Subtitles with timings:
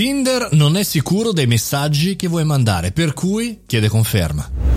[0.00, 4.69] Tinder non è sicuro dei messaggi che vuoi mandare, per cui chiede conferma.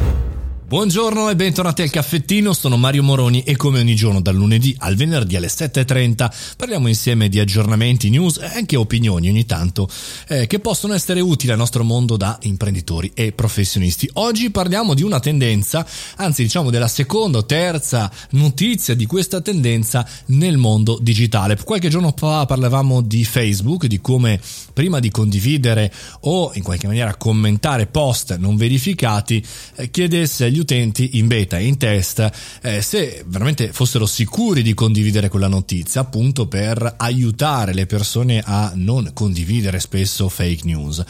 [0.74, 4.96] Buongiorno e bentornati al caffettino, sono Mario Moroni e come ogni giorno dal lunedì al
[4.96, 9.88] venerdì alle 7.30 parliamo insieme di aggiornamenti, news e anche opinioni ogni tanto
[10.30, 14.10] eh, che possono essere utili al nostro mondo da imprenditori e professionisti.
[14.14, 15.86] Oggi parliamo di una tendenza,
[16.16, 21.56] anzi diciamo della seconda o terza notizia di questa tendenza nel mondo digitale.
[21.64, 24.42] Qualche giorno fa parlavamo di Facebook, di come
[24.74, 29.46] prima di condividere o in qualche maniera commentare post non verificati
[29.76, 32.32] eh, chiedesse agli utenti in beta e in test
[32.62, 38.72] eh, se veramente fossero sicuri di condividere quella notizia, appunto per aiutare le persone a
[38.76, 41.04] non condividere spesso fake news.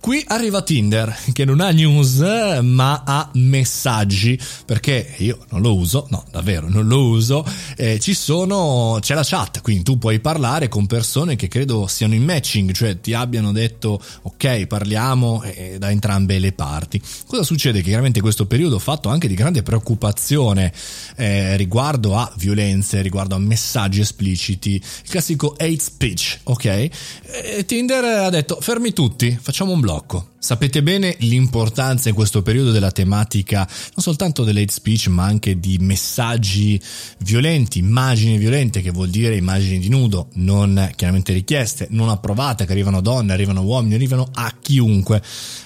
[0.00, 2.18] Qui arriva Tinder che non ha news
[2.62, 7.44] ma ha messaggi perché io non lo uso, no davvero non lo uso,
[7.76, 12.14] eh, ci sono, c'è la chat, quindi tu puoi parlare con persone che credo siano
[12.14, 17.00] in matching, cioè ti abbiano detto ok parliamo eh, da entrambe le parti.
[17.26, 17.80] Cosa succede?
[17.80, 20.72] Che chiaramente questo periodo fatto fatto anche di grande preoccupazione
[21.16, 26.64] eh, riguardo a violenze, riguardo a messaggi espliciti, il classico hate speech, ok?
[26.66, 30.28] E Tinder ha detto fermi tutti, facciamo un blocco.
[30.42, 35.76] Sapete bene l'importanza in questo periodo della tematica non soltanto dell'hate speech ma anche di
[35.78, 36.80] messaggi
[37.18, 42.72] violenti, immagini violente che vuol dire immagini di nudo non chiaramente richieste, non approvate che
[42.72, 45.22] arrivano donne, arrivano uomini, arrivano a chiunque.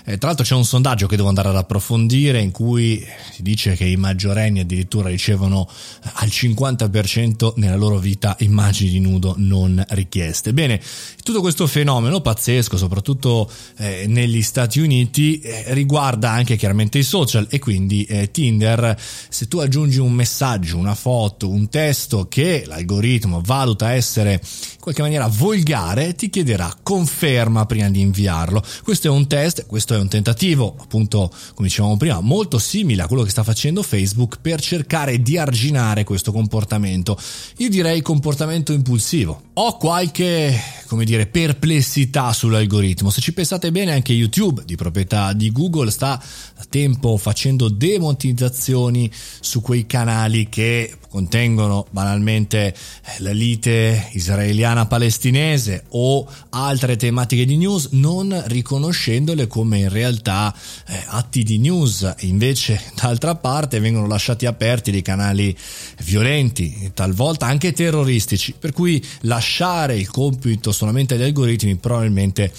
[0.06, 3.74] Eh, tra l'altro c'è un sondaggio che devo andare ad approfondire in cui si dice
[3.74, 5.68] che i maggiorenni addirittura ricevono
[6.14, 10.52] al 50% nella loro vita immagini di nudo non richieste.
[10.52, 10.80] Bene,
[11.22, 17.02] tutto questo fenomeno pazzesco, soprattutto eh, negli Stati Stati Uniti eh, riguarda anche chiaramente i
[17.02, 18.96] social e quindi eh, Tinder
[19.28, 25.02] se tu aggiungi un messaggio, una foto, un testo che l'algoritmo valuta essere in qualche
[25.02, 28.62] maniera volgare ti chiederà conferma prima di inviarlo.
[28.82, 33.06] Questo è un test, questo è un tentativo appunto come dicevamo prima molto simile a
[33.06, 37.18] quello che sta facendo Facebook per cercare di arginare questo comportamento.
[37.58, 39.42] Io direi comportamento impulsivo.
[39.54, 43.10] Ho qualche come dire perplessità sull'algoritmo.
[43.10, 46.22] Se ci pensate bene anche YouTube di proprietà di Google sta
[46.56, 49.10] da tempo facendo demonetizzazioni
[49.40, 52.74] su quei canali che contengono banalmente eh,
[53.18, 60.54] la lite israeliana-palestinese o altre tematiche di news non riconoscendole come in realtà
[60.86, 65.56] eh, atti di news invece d'altra parte vengono lasciati aperti dei canali
[66.02, 72.52] violenti talvolta anche terroristici per cui lasciare il compito solamente agli algoritmi probabilmente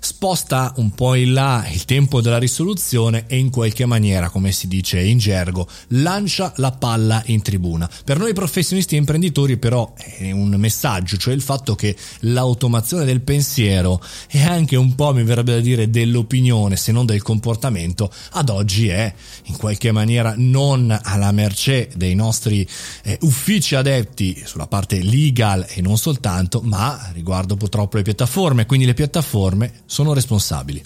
[0.00, 4.66] sposta un po' in là il tempo della risoluzione e in qualche maniera, come si
[4.66, 7.88] dice in gergo, lancia la palla in tribuna.
[8.04, 13.20] Per noi professionisti e imprenditori però è un messaggio, cioè il fatto che l'automazione del
[13.20, 18.48] pensiero e anche un po' mi verrebbe da dire dell'opinione, se non del comportamento, ad
[18.48, 19.12] oggi è
[19.44, 22.66] in qualche maniera non alla mercé dei nostri
[23.02, 28.86] eh, uffici adepti sulla parte legal e non soltanto, ma riguardo purtroppo le piattaforme, quindi
[28.86, 30.84] le piattaforme sono responsabili.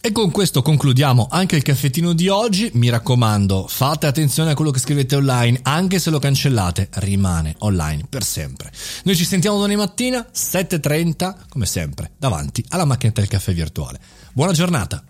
[0.00, 2.70] E con questo concludiamo anche il caffettino di oggi.
[2.74, 8.06] Mi raccomando, fate attenzione a quello che scrivete online, anche se lo cancellate, rimane online
[8.08, 8.70] per sempre.
[9.02, 13.98] Noi ci sentiamo domani mattina, 7.30, come sempre, davanti alla macchinetta del caffè virtuale.
[14.32, 15.02] Buona giornata!